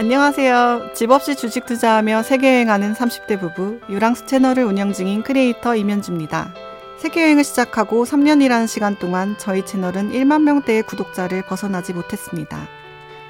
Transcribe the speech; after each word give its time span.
안녕하세요. 0.00 0.92
집 0.94 1.10
없이 1.10 1.36
주식 1.36 1.66
투자하며 1.66 2.22
세계여행하는 2.22 2.94
30대 2.94 3.38
부부 3.38 3.80
유랑스 3.90 4.24
채널을 4.24 4.64
운영 4.64 4.94
중인 4.94 5.22
크리에이터 5.22 5.76
이면주입니다. 5.76 6.54
세계여행을 7.00 7.44
시작하고 7.44 8.06
3년이라는 8.06 8.66
시간 8.66 8.96
동안 8.96 9.36
저희 9.36 9.62
채널은 9.62 10.12
1만 10.12 10.40
명대의 10.44 10.84
구독자를 10.84 11.42
벗어나지 11.42 11.92
못했습니다. 11.92 12.66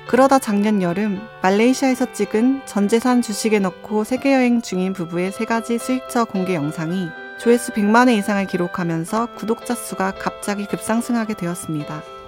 그러다 0.06 0.38
작년 0.38 0.80
여름 0.80 1.20
말레이시아에서 1.42 2.12
찍은 2.12 2.62
전 2.66 2.86
재산 2.86 3.20
주식에 3.20 3.58
넣고 3.58 4.04
세계여행 4.04 4.62
중인 4.62 4.92
부부의 4.92 5.32
세 5.32 5.46
가지 5.46 5.76
수익처 5.76 6.26
공개 6.26 6.54
영상이 6.54 7.08
조회수 7.40 7.72
100만 7.72 8.08
회 8.08 8.14
이상을 8.14 8.46
기록하면서 8.46 9.34
구독자 9.34 9.74
수가 9.74 10.12
갑자기 10.12 10.66
급상승하게 10.66 11.34
되었습니다. 11.34 12.19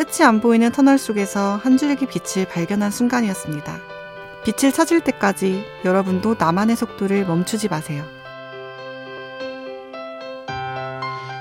끝이 0.00 0.26
안 0.26 0.40
보이는 0.40 0.72
터널 0.72 0.96
속에서 0.96 1.56
한 1.56 1.76
줄기 1.76 2.06
빛을 2.06 2.48
발견한 2.48 2.90
순간이었습니다. 2.90 3.78
빛을 4.44 4.72
찾을 4.72 5.02
때까지 5.02 5.62
여러분도 5.84 6.36
나만의 6.38 6.74
속도를 6.74 7.26
멈추지 7.26 7.68
마세요. 7.68 8.02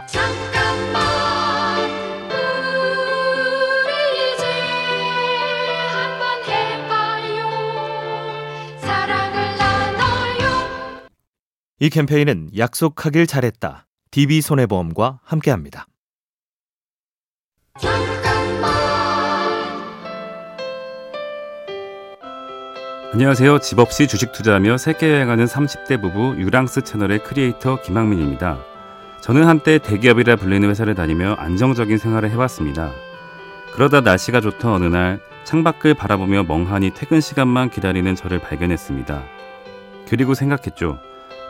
잠깐만 0.08 1.90
우리 3.86 3.94
이제 4.34 4.44
한번 5.94 6.44
해봐요 6.44 7.48
사랑을 8.81 9.58
나눠요 9.58 11.08
이 11.80 11.89
캠페인은 11.89 12.50
약속하길 12.58 13.26
잘했다. 13.26 13.88
DB손해보험과 14.12 15.22
함께합니다. 15.23 15.88
안녕하세요. 23.12 23.58
집 23.58 23.80
없이 23.80 24.08
주식 24.08 24.32
투자하며 24.34 24.78
세계 24.78 25.10
여행하는 25.10 25.46
30대 25.46 26.00
부부 26.00 26.36
유랑쓰 26.38 26.84
채널의 26.84 27.24
크리에이터 27.24 27.82
김학민입니다. 27.82 28.60
저는 29.22 29.48
한때 29.48 29.80
대기업이라 29.80 30.36
불리는 30.36 30.70
회사를 30.70 30.94
다니며 30.94 31.34
안정적인 31.40 31.98
생활을 31.98 32.30
해왔습니다. 32.30 32.92
그러다 33.74 34.02
날씨가 34.02 34.42
좋던 34.42 34.72
어느 34.72 34.86
날 34.86 35.20
창밖을 35.44 35.96
바라보며 35.96 36.44
멍하니 36.44 36.92
퇴근 36.94 37.20
시간만 37.20 37.72
기다리는 37.72 38.14
저를 38.14 38.38
발견했습니다. 38.38 39.24
그리고 40.08 40.36
생각했죠. 40.36 41.00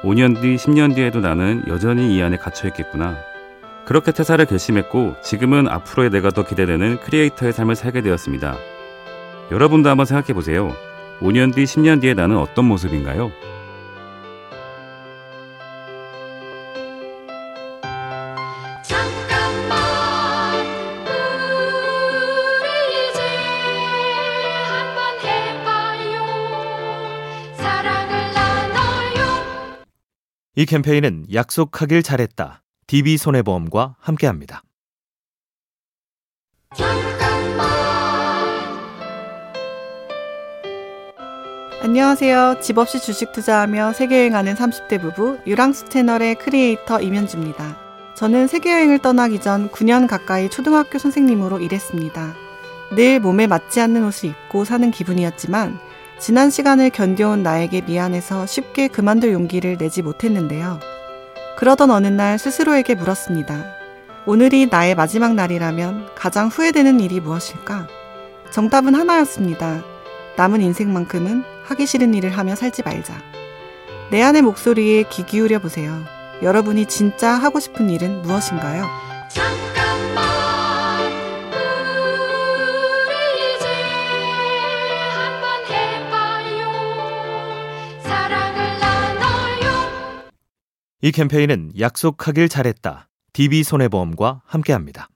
5년 0.04 0.42
뒤, 0.42 0.56
10년 0.56 0.96
뒤에도 0.96 1.20
나는 1.20 1.64
여전히 1.68 2.16
이 2.16 2.22
안에 2.22 2.38
갇혀 2.38 2.70
있겠구나. 2.70 3.18
그렇게 3.84 4.14
퇴사를 4.14 4.44
결심했고 4.46 5.18
지금은 5.22 5.68
앞으로의 5.68 6.10
내가 6.10 6.30
더 6.30 6.46
기대되는 6.46 7.02
크리에이터의 7.02 7.52
삶을 7.52 7.76
살게 7.76 8.02
되었습니다. 8.02 8.56
여러분도 9.52 9.90
한번 9.90 10.06
생각해 10.06 10.32
보세요. 10.34 10.74
5년 11.22 11.53
뒤, 11.53 11.64
10년 11.66 12.02
뒤에 12.02 12.14
나는 12.14 12.38
어떤 12.38 12.66
모습인가요? 12.66 13.31
잠깐만 18.84 19.78
우리 22.62 23.09
이제 23.09 23.20
한번 24.70 25.20
해봐요 25.25 26.14
사랑을 27.56 28.12
나눠요 28.34 29.20
이 30.56 30.66
캠페인은 30.66 31.25
약속하길 31.34 32.02
잘했다. 32.03 32.64
DB손해보험과 32.88 33.97
함께합니다. 34.00 34.64
안녕하세요. 41.81 42.58
집 42.59 42.77
없이 42.77 42.99
주식 42.99 43.31
투자하며 43.31 43.94
세계여행하는 43.94 44.56
30대 44.56 45.00
부부 45.00 45.38
유랑스 45.47 45.88
채널의 45.88 46.35
크리에이터 46.35 47.00
이면주입니다. 47.00 47.78
저는 48.16 48.47
세계여행을 48.47 49.00
떠나기 49.00 49.40
전 49.40 49.69
9년 49.69 50.06
가까이 50.06 50.50
초등학교 50.50 50.97
선생님으로 51.00 51.59
일했습니다. 51.59 52.34
늘 52.97 53.22
몸에 53.22 53.47
맞지 53.47 53.79
않는 53.79 54.03
옷을 54.03 54.28
입고 54.29 54.66
사는 54.66 54.91
기분이었지만 54.91 55.79
지난 56.19 56.50
시간을 56.50 56.89
견뎌온 56.89 57.44
나에게 57.44 57.79
미안해서 57.79 58.45
쉽게 58.45 58.89
그만둘 58.89 59.31
용기를 59.31 59.78
내지 59.78 60.01
못했는데요. 60.01 60.81
그러던 61.57 61.91
어느 61.91 62.07
날 62.07 62.38
스스로에게 62.38 62.95
물었습니다. 62.95 63.63
오늘이 64.25 64.68
나의 64.69 64.95
마지막 64.95 65.34
날이라면 65.34 66.09
가장 66.13 66.50
후회되는 66.50 67.00
일이 67.00 67.22
무엇일까? 67.22 67.88
정답은 68.51 68.95
하나였습니다. 68.95 69.81
남은 70.35 70.62
인생만큼은 70.62 71.59
하기 71.69 71.85
싫은 71.85 72.13
일을 72.16 72.35
하며 72.38 72.56
살지 72.56 72.81
말자. 72.84 73.22
내 74.12 74.22
안의 74.24 74.41
목소리에 74.41 75.03
귀 75.12 75.24
기울여 75.25 75.59
보세요. 75.59 76.03
여러분이 76.41 76.88
진짜 76.88 77.31
하고 77.34 77.59
싶은 77.59 77.90
일은 77.91 78.24
무엇인가요? 78.24 78.88
잠깐만 79.30 80.25
우리 83.06 83.56
이제 83.56 83.68
한번 85.13 85.66
해봐요 85.68 86.72
사랑을 88.01 88.80
나눠요 88.80 89.69
이 91.01 91.12
캠페인은 91.12 91.74
약속하길 91.80 92.50
잘했다. 92.50 93.09
DB손해보험과 93.34 94.41
함께합니다. 94.46 95.09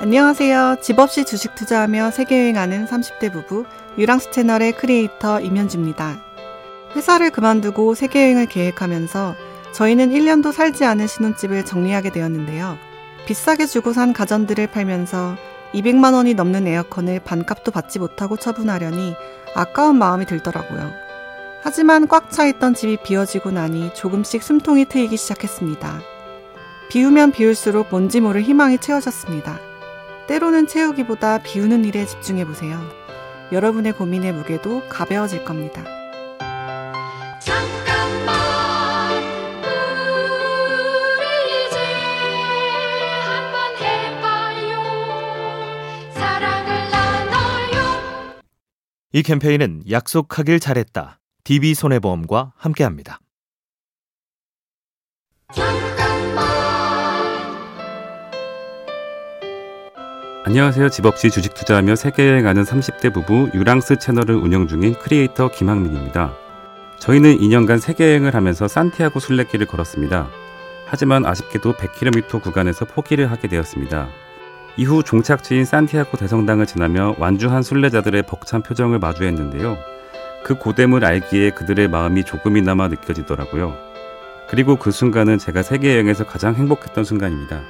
안녕하세요. 0.00 0.78
집 0.82 0.98
없이 0.98 1.24
주식 1.24 1.54
투자하며 1.54 2.10
세계여행하는 2.10 2.86
30대 2.86 3.32
부부 3.32 3.64
유랑쓰 3.96 4.32
채널의 4.32 4.72
크리에이터 4.72 5.40
임현주입니다. 5.40 6.20
회사를 6.96 7.30
그만두고 7.30 7.94
세계여행을 7.94 8.46
계획하면서 8.46 9.36
저희는 9.72 10.10
1년도 10.10 10.52
살지 10.52 10.84
않은 10.84 11.06
신혼집을 11.06 11.64
정리하게 11.64 12.10
되었는데요. 12.10 12.76
비싸게 13.26 13.66
주고 13.66 13.92
산 13.92 14.12
가전들을 14.12 14.66
팔면서 14.66 15.36
200만 15.72 16.12
원이 16.12 16.34
넘는 16.34 16.66
에어컨을 16.66 17.20
반값도 17.20 17.70
받지 17.70 18.00
못하고 18.00 18.36
처분하려니 18.36 19.14
아까운 19.54 19.96
마음이 19.96 20.26
들더라고요. 20.26 20.90
하지만 21.62 22.08
꽉 22.08 22.30
차 22.30 22.46
있던 22.46 22.74
집이 22.74 22.98
비어지고 23.04 23.52
나니 23.52 23.94
조금씩 23.94 24.42
숨통이 24.42 24.86
트이기 24.86 25.16
시작했습니다. 25.16 26.00
비우면 26.90 27.30
비울수록 27.32 27.88
뭔지 27.90 28.20
모를 28.20 28.42
희망이 28.42 28.78
채워졌습니다. 28.78 29.58
때로는 30.26 30.66
채우기보다 30.66 31.38
비우는 31.38 31.84
일에 31.84 32.06
집중해 32.06 32.44
보세요. 32.46 32.80
여러분의 33.52 33.92
고민의 33.92 34.32
무게도 34.32 34.88
가벼워질 34.88 35.44
겁니다. 35.44 35.84
잠깐만 37.40 39.22
우리 41.18 41.66
이제 41.66 41.78
한번 43.22 43.76
해봐요 43.76 44.82
사랑을 46.14 46.90
나눠요 46.90 48.40
이 49.12 49.22
캠페인은 49.22 49.82
약속하길 49.90 50.58
잘했다. 50.58 51.20
DB손해보험과 51.44 52.54
함께합니다. 52.56 53.18
안녕하세요. 60.46 60.90
집 60.90 61.06
없이 61.06 61.30
주식 61.30 61.54
투자하며 61.54 61.96
세계 61.96 62.28
여행하는 62.28 62.64
30대 62.64 63.14
부부 63.14 63.48
유랑스 63.54 63.96
채널을 63.96 64.34
운영 64.34 64.68
중인 64.68 64.94
크리에이터 64.96 65.48
김학민입니다. 65.48 66.34
저희는 66.98 67.38
2년간 67.38 67.80
세계 67.80 68.08
여행을 68.08 68.34
하면서 68.34 68.68
산티아고 68.68 69.20
순례길을 69.20 69.64
걸었습니다. 69.64 70.28
하지만 70.84 71.24
아쉽게도 71.24 71.72
100km 71.72 72.42
구간에서 72.42 72.84
포기를 72.84 73.30
하게 73.30 73.48
되었습니다. 73.48 74.08
이후 74.76 75.02
종착지인 75.02 75.64
산티아고 75.64 76.18
대성당을 76.18 76.66
지나며 76.66 77.14
완주한 77.18 77.62
순례자들의 77.62 78.24
벅찬 78.24 78.60
표정을 78.60 78.98
마주했는데요. 78.98 79.78
그 80.44 80.56
고됨을 80.56 81.06
알기에 81.06 81.52
그들의 81.52 81.88
마음이 81.88 82.24
조금이나마 82.24 82.88
느껴지더라고요. 82.88 83.78
그리고 84.50 84.76
그 84.76 84.90
순간은 84.90 85.38
제가 85.38 85.62
세계 85.62 85.94
여행에서 85.94 86.26
가장 86.26 86.54
행복했던 86.54 87.02
순간입니다. 87.04 87.62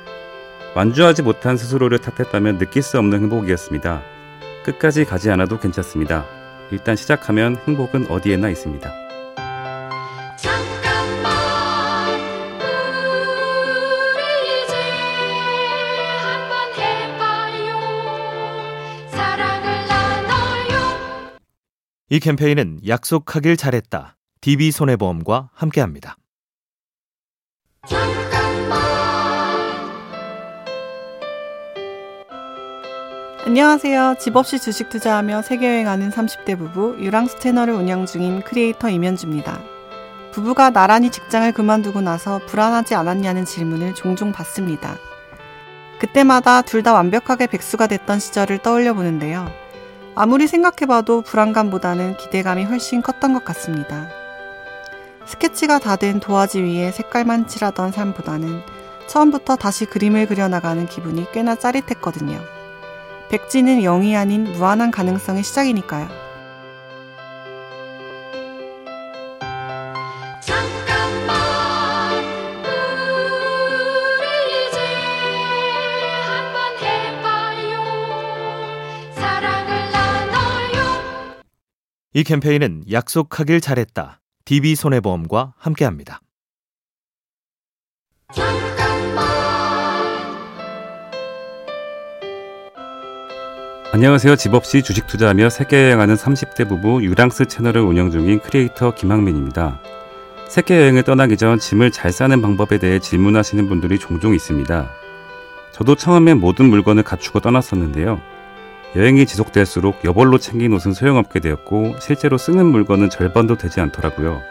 완주하지 0.74 1.22
못한 1.22 1.56
스스로를 1.56 1.98
탓했다면 2.00 2.58
느낄 2.58 2.82
수 2.82 2.98
없는 2.98 3.22
행복이었습니다. 3.22 4.02
끝까지 4.64 5.04
가지 5.04 5.30
않아도 5.30 5.60
괜찮습니다. 5.60 6.26
일단 6.72 6.96
시작하면 6.96 7.56
행복은 7.68 8.10
어디에나 8.10 8.48
있습니다. 8.48 8.90
잠깐만 10.36 11.32
우리 14.10 14.64
이제 14.64 14.74
한번 16.18 16.72
해봐요 16.74 17.78
사랑을 19.10 19.86
나눠요 19.86 21.38
이 22.10 22.18
캠페인은 22.18 22.80
약속하길 22.86 23.56
잘했다. 23.56 24.16
DB손해보험과 24.40 25.50
함께합니다. 25.54 26.16
안녕하세요. 33.46 34.14
집 34.18 34.36
없이 34.36 34.58
주식 34.58 34.88
투자하며 34.88 35.42
세계여행하는 35.42 36.10
30대 36.10 36.56
부부 36.58 36.96
유랑쓰 36.98 37.38
채널을 37.38 37.74
운영 37.74 38.06
중인 38.06 38.40
크리에이터 38.42 38.88
임현주입니다. 38.88 39.60
부부가 40.32 40.70
나란히 40.70 41.10
직장을 41.10 41.52
그만두고 41.52 42.00
나서 42.00 42.40
불안하지 42.46 42.94
않았냐는 42.94 43.44
질문을 43.44 43.94
종종 43.94 44.32
받습니다. 44.32 44.96
그때마다 45.98 46.62
둘 46.62 46.82
다 46.82 46.94
완벽하게 46.94 47.46
백수가 47.46 47.86
됐던 47.86 48.18
시절을 48.18 48.58
떠올려 48.58 48.94
보는데요. 48.94 49.46
아무리 50.14 50.46
생각해봐도 50.46 51.20
불안감보다는 51.22 52.16
기대감이 52.16 52.64
훨씬 52.64 53.02
컸던 53.02 53.34
것 53.34 53.44
같습니다. 53.44 54.08
스케치가 55.26 55.78
다 55.78 55.96
된 55.96 56.18
도화지 56.18 56.62
위에 56.62 56.90
색깔만 56.92 57.46
칠하던 57.48 57.92
삶보다는 57.92 58.62
처음부터 59.06 59.56
다시 59.56 59.84
그림을 59.84 60.26
그려나가는 60.26 60.86
기분이 60.86 61.30
꽤나 61.32 61.56
짜릿했거든요. 61.56 62.53
백지는 63.30 63.80
0이 63.80 64.16
아닌 64.16 64.44
무한한 64.44 64.90
가능성의 64.90 65.42
시작이니까요. 65.42 66.08
잠깐만 70.40 72.24
우리 74.20 74.68
이제 74.68 74.78
한번 76.26 76.76
해봐요 76.78 77.72
사랑을 79.14 79.90
나눠요 79.90 81.42
이 82.12 82.22
캠페인은 82.24 82.84
약속하길 82.90 83.60
잘했다. 83.60 84.20
DB손해보험과 84.44 85.54
함께합니다. 85.56 86.20
안녕하세요. 93.94 94.34
집 94.34 94.54
없이 94.54 94.82
주식 94.82 95.06
투자하며 95.06 95.50
세계 95.50 95.84
여행하는 95.84 96.16
30대 96.16 96.68
부부 96.68 97.04
유랑스 97.04 97.44
채널을 97.44 97.80
운영 97.80 98.10
중인 98.10 98.40
크리에이터 98.40 98.92
김학민입니다. 98.92 99.78
세계 100.48 100.78
여행을 100.78 101.04
떠나기 101.04 101.36
전 101.36 101.60
짐을 101.60 101.92
잘 101.92 102.10
싸는 102.10 102.42
방법에 102.42 102.78
대해 102.78 102.98
질문하시는 102.98 103.68
분들이 103.68 104.00
종종 104.00 104.34
있습니다. 104.34 104.90
저도 105.70 105.94
처음엔 105.94 106.40
모든 106.40 106.70
물건을 106.70 107.04
갖추고 107.04 107.38
떠났었는데요. 107.38 108.20
여행이 108.96 109.26
지속될수록 109.26 110.04
여벌로 110.04 110.38
챙긴 110.38 110.72
옷은 110.72 110.92
소용없게 110.92 111.38
되었고 111.38 111.94
실제로 112.00 112.36
쓰는 112.36 112.66
물건은 112.66 113.10
절반도 113.10 113.56
되지 113.58 113.80
않더라고요. 113.80 114.42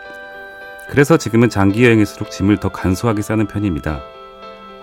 그래서 0.90 1.18
지금은 1.18 1.50
장기 1.50 1.84
여행일수록 1.84 2.32
짐을 2.32 2.62
더 2.62 2.70
간소하게 2.70 3.22
싸는 3.22 3.48
편입니다. 3.48 4.04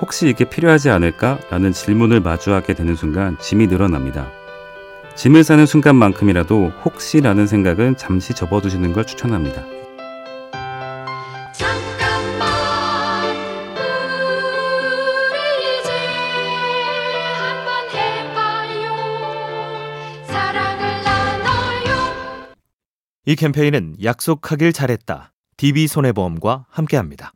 혹시 0.03 0.29
이게 0.29 0.45
필요하지 0.45 0.91
않을까? 0.91 1.39
라는 1.49 1.73
질문을 1.73 2.21
마주하게 2.21 2.75
되는 2.75 2.95
순간 2.95 3.39
짐이 3.39 3.67
늘어납니다. 3.69 4.31
짐을 5.17 5.45
싸는 5.45 5.67
순간만큼이라도 5.67 6.73
혹시라는 6.85 7.47
생각은 7.47 7.97
잠시 7.97 8.35
접어두시는 8.35 8.93
걸 8.93 9.05
추천합니다. 9.05 9.65
잠깐만 11.53 13.27
우리 15.31 15.81
이제 15.81 15.91
한번 17.37 17.89
해봐요 17.93 18.95
사랑을 20.27 21.03
나눠요 21.03 22.55
이 23.27 23.37
캠페인은 23.37 23.97
약속하길 24.03 24.73
잘했다. 24.73 25.33
DB손해보험과 25.59 26.65
함께합니다. 26.71 27.33